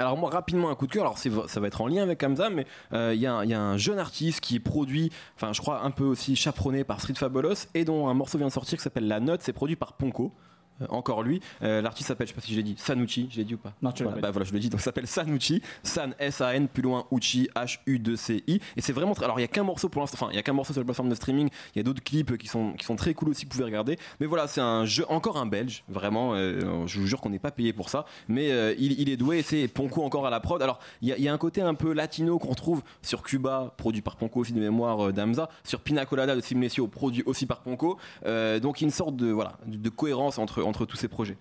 Alors 0.00 0.16
moi 0.16 0.30
rapidement 0.30 0.70
un 0.70 0.74
coup 0.74 0.86
de 0.86 0.92
cœur. 0.92 1.02
Alors 1.02 1.18
ça 1.18 1.60
va 1.60 1.66
être 1.66 1.80
en 1.82 1.86
lien 1.86 2.02
avec 2.02 2.22
Hamza, 2.22 2.48
mais 2.48 2.66
euh, 2.94 3.12
il 3.14 3.20
y, 3.20 3.26
a 3.26 3.34
un 3.34 3.76
jeune 3.76 3.98
artiste 3.98 4.40
qui 4.40 4.56
est 4.56 4.60
produit, 4.60 5.12
enfin 5.36 5.52
je 5.52 5.60
crois 5.60 5.82
un 5.82 5.90
peu 5.90 6.04
aussi 6.04 6.36
chaperonné 6.36 6.84
par 6.84 7.00
Street 7.00 7.14
Fabulous 7.14 7.66
et 7.74 7.84
dont 7.84 8.08
un 8.08 8.14
morceau 8.14 8.38
vient 8.38 8.46
de 8.46 8.52
sortir 8.52 8.78
qui 8.78 8.82
s'appelle 8.82 9.06
La 9.06 9.20
Note. 9.20 9.42
C'est 9.42 9.52
produit 9.52 9.76
par 9.76 9.92
Ponko. 9.92 10.32
Euh, 10.80 10.86
encore 10.88 11.22
lui. 11.22 11.40
Euh, 11.62 11.82
l'artiste 11.82 12.08
s'appelle, 12.08 12.26
je 12.26 12.32
sais 12.32 12.40
pas 12.40 12.44
si 12.44 12.54
j'ai 12.54 12.62
dit, 12.62 12.74
Sanucci, 12.78 13.28
j'ai 13.30 13.44
dit 13.44 13.54
ou 13.54 13.58
pas 13.58 13.72
Non, 13.82 13.92
tu 13.92 14.02
voilà, 14.02 14.20
bah 14.20 14.30
voilà, 14.30 14.46
je 14.46 14.52
le 14.52 14.58
dis, 14.58 14.68
donc 14.68 14.80
s'appelle 14.80 15.06
Sanucci, 15.06 15.62
San 15.82 16.14
S-A-N, 16.18 16.68
plus 16.68 16.82
loin 16.82 17.06
Uchi, 17.12 17.48
H-U-2-C-I. 17.54 18.60
Et 18.76 18.80
c'est 18.80 18.92
vraiment, 18.92 19.12
alors 19.14 19.38
il 19.38 19.42
y 19.42 19.44
a 19.44 19.48
qu'un 19.48 19.62
morceau 19.62 19.88
pour 19.88 20.00
l'instant, 20.00 20.18
enfin 20.20 20.32
il 20.32 20.36
y 20.36 20.38
a 20.38 20.42
qu'un 20.42 20.52
morceau 20.52 20.72
sur 20.72 20.80
la 20.80 20.84
plateforme 20.84 21.08
de 21.08 21.14
streaming, 21.14 21.48
il 21.74 21.78
y 21.78 21.80
a 21.80 21.82
d'autres 21.82 22.02
clips 22.02 22.36
qui 22.38 22.48
sont, 22.48 22.72
qui 22.72 22.84
sont 22.84 22.96
très 22.96 23.14
cool 23.14 23.30
aussi 23.30 23.44
que 23.44 23.48
vous 23.48 23.58
pouvez 23.58 23.64
regarder. 23.64 23.98
Mais 24.20 24.26
voilà, 24.26 24.46
c'est 24.46 24.60
un 24.60 24.84
jeu, 24.84 25.04
encore 25.08 25.36
un 25.36 25.46
belge, 25.46 25.84
vraiment, 25.88 26.34
euh, 26.34 26.86
je 26.86 27.00
vous 27.00 27.06
jure 27.06 27.20
qu'on 27.20 27.30
n'est 27.30 27.38
pas 27.38 27.50
payé 27.50 27.72
pour 27.72 27.88
ça, 27.88 28.04
mais 28.28 28.48
il, 28.78 29.00
il, 29.00 29.08
est 29.08 29.16
doué 29.16 29.38
et 29.38 29.42
c'est 29.42 29.68
Ponko 29.68 30.02
encore 30.02 30.26
à 30.26 30.30
la 30.30 30.40
prod. 30.40 30.62
Alors 30.62 30.78
il 31.02 31.08
y 31.08 31.12
a, 31.12 31.18
il 31.18 31.22
y 31.22 31.28
a 31.28 31.32
un 31.32 31.38
côté 31.38 31.60
un 31.60 31.74
peu 31.74 31.92
latino 31.92 32.38
qu'on 32.38 32.50
retrouve 32.50 32.82
sur 33.02 33.22
Cuba, 33.22 33.74
produit 33.76 34.02
par 34.02 34.16
Ponko 34.16 34.40
aussi 34.40 34.52
de 34.52 34.60
mémoire 34.60 35.12
d'Amza, 35.12 35.48
sur 35.64 35.80
Pina 35.80 36.06
Colada 36.06 36.34
de 36.34 36.40
Simnesio, 36.40 36.86
produit 36.86 37.22
aussi 37.26 37.46
par 37.46 37.60
Ponko. 37.60 37.98
donc 38.24 38.80
une 38.80 38.90
sorte 38.90 39.16
de, 39.16 39.30
voilà, 39.30 39.58
de, 39.66 39.76
de 39.76 39.88
cohérence 39.88 40.38
entre, 40.38 40.62
entre 40.70 40.86
tous 40.86 40.96
ces 40.96 41.08
projets. 41.08 41.36